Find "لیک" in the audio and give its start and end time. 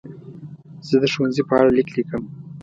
1.77-1.89